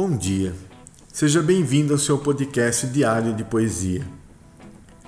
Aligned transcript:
Bom 0.00 0.16
dia. 0.16 0.54
Seja 1.12 1.42
bem-vindo 1.42 1.92
ao 1.92 1.98
seu 1.98 2.16
podcast 2.18 2.86
diário 2.86 3.34
de 3.34 3.42
poesia. 3.42 4.06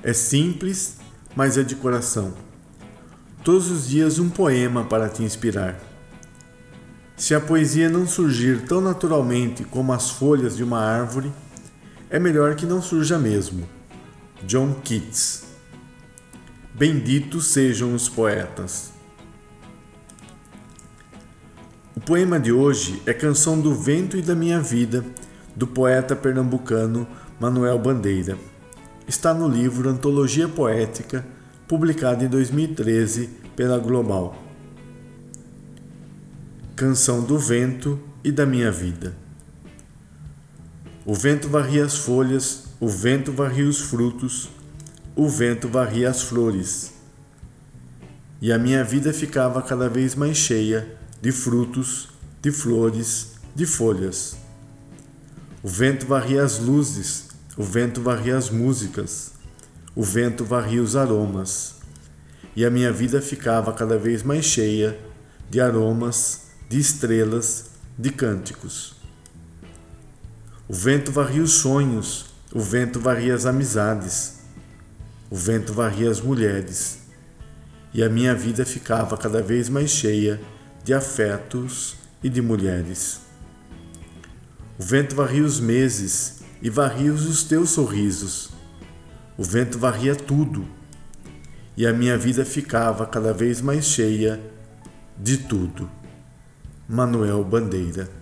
É 0.02 0.12
simples, 0.12 0.96
mas 1.36 1.56
é 1.56 1.62
de 1.62 1.77
coração. 1.77 2.34
Todos 3.45 3.70
os 3.70 3.87
dias 3.87 4.18
um 4.18 4.29
poema 4.29 4.82
para 4.82 5.09
te 5.09 5.23
inspirar. 5.23 5.79
Se 7.16 7.37
a 7.37 7.41
poesia 7.41 7.88
não 7.88 8.05
surgir 8.05 8.64
tão 8.64 8.80
naturalmente 8.80 9.62
como 9.62 9.92
as 9.92 10.11
folhas 10.11 10.56
de 10.56 10.64
uma 10.64 10.80
árvore, 10.80 11.32
é 12.11 12.18
melhor 12.18 12.57
que 12.57 12.66
não 12.66 12.82
surja 12.82 13.16
mesmo. 13.16 13.68
John 14.43 14.75
Keats. 14.82 15.45
Benditos 16.74 17.46
sejam 17.46 17.95
os 17.95 18.09
poetas. 18.09 18.91
Poema 22.10 22.41
de 22.41 22.50
hoje 22.50 23.00
é 23.06 23.14
Canção 23.14 23.60
do 23.60 23.73
Vento 23.73 24.16
e 24.16 24.20
da 24.20 24.34
Minha 24.34 24.60
Vida, 24.60 25.05
do 25.55 25.64
poeta 25.64 26.16
pernambucano 26.16 27.06
Manuel 27.38 27.78
Bandeira. 27.78 28.37
Está 29.06 29.32
no 29.32 29.46
livro 29.46 29.88
Antologia 29.88 30.48
Poética, 30.48 31.24
publicado 31.68 32.24
em 32.24 32.28
2013 32.28 33.30
pela 33.54 33.78
Global. 33.78 34.37
Canção 36.74 37.23
do 37.23 37.38
Vento 37.38 37.96
e 38.24 38.32
da 38.32 38.45
Minha 38.45 38.73
Vida. 38.73 39.15
O 41.06 41.15
vento 41.15 41.48
varria 41.48 41.84
as 41.84 41.96
folhas, 41.96 42.65
o 42.80 42.88
vento 42.88 43.30
varria 43.30 43.68
os 43.68 43.82
frutos, 43.82 44.51
o 45.15 45.29
vento 45.29 45.68
varria 45.68 46.10
as 46.10 46.23
flores. 46.23 46.92
E 48.42 48.52
a 48.52 48.59
minha 48.59 48.82
vida 48.82 49.13
ficava 49.13 49.63
cada 49.63 49.88
vez 49.88 50.16
mais 50.16 50.37
cheia 50.37 50.98
de 51.21 51.32
frutos, 51.32 52.09
de 52.40 52.51
flores, 52.51 53.32
de 53.54 53.66
folhas. 53.66 54.37
O 55.63 55.68
vento 55.68 56.07
varria 56.07 56.43
as 56.43 56.59
luzes, 56.59 57.29
o 57.57 57.63
vento 57.63 58.01
varria 58.01 58.37
as 58.37 58.49
músicas, 58.49 59.32
o 59.95 60.02
vento 60.02 60.45
varria 60.45 60.82
os 60.82 60.96
aromas, 60.96 61.76
e 62.57 62.65
a 62.65 62.71
minha 62.71 62.91
vida 62.91 63.21
ficava 63.21 63.73
cada 63.73 63.98
vez 63.98 64.22
mais 64.22 64.44
cheia 64.44 64.98
de 65.50 65.60
aromas, 65.60 66.43
de 66.69 66.78
estrelas, 66.78 67.66
de 67.98 68.10
cânticos. 68.10 68.94
O 70.66 70.72
vento 70.72 71.12
varria 71.12 71.43
os 71.43 71.53
sonhos, 71.53 72.26
o 72.53 72.60
vento 72.60 72.98
varria 72.98 73.34
as 73.34 73.44
amizades, 73.44 74.38
o 75.28 75.37
vento 75.37 75.75
varria 75.75 76.10
as 76.10 76.21
mulheres, 76.21 77.00
e 77.93 78.03
a 78.03 78.09
minha 78.09 78.34
vida 78.34 78.65
ficava 78.65 79.19
cada 79.19 79.43
vez 79.43 79.69
mais 79.69 79.91
cheia 79.91 80.41
de 80.82 80.94
afetos 80.94 81.97
e 82.22 82.28
de 82.28 82.41
mulheres. 82.41 83.20
O 84.78 84.82
vento 84.82 85.14
varria 85.14 85.44
os 85.44 85.60
meses 85.60 86.41
e 86.62 86.70
varria 86.70 87.12
os 87.12 87.42
teus 87.44 87.70
sorrisos. 87.70 88.50
O 89.36 89.44
vento 89.44 89.78
varria 89.78 90.14
tudo 90.14 90.66
e 91.76 91.86
a 91.86 91.92
minha 91.92 92.16
vida 92.19 92.44
ficava 92.44 93.06
cada 93.06 93.32
vez 93.32 93.60
mais 93.60 93.84
cheia 93.84 94.41
de 95.19 95.38
tudo. 95.38 95.91
Manuel 96.88 97.44
Bandeira 97.44 98.20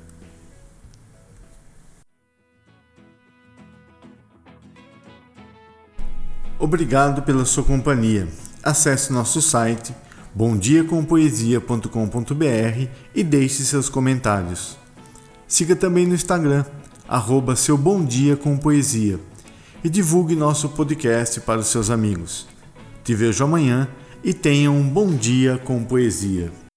Obrigado 6.60 7.22
pela 7.22 7.44
sua 7.44 7.62
companhia. 7.62 8.26
Acesse 8.64 9.12
nosso 9.12 9.40
site 9.40 9.94
bomdiacompoesia.com.br 10.38 12.88
e 13.12 13.24
deixe 13.24 13.64
seus 13.64 13.88
comentários. 13.88 14.78
Siga 15.48 15.74
também 15.74 16.06
no 16.06 16.14
Instagram, 16.14 16.64
arroba 17.08 17.56
seu 17.56 17.76
Bom 17.76 18.04
Dia 18.04 18.36
com 18.36 18.56
Poesia 18.56 19.18
e 19.82 19.88
divulgue 19.88 20.36
nosso 20.36 20.68
podcast 20.68 21.40
para 21.40 21.58
os 21.58 21.66
seus 21.66 21.90
amigos. 21.90 22.46
Te 23.02 23.16
vejo 23.16 23.42
amanhã 23.42 23.88
e 24.22 24.32
tenha 24.32 24.70
um 24.70 24.88
bom 24.88 25.10
dia 25.10 25.58
com 25.58 25.82
poesia. 25.82 26.67